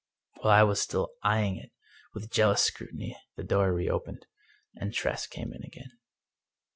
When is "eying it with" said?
1.23-2.31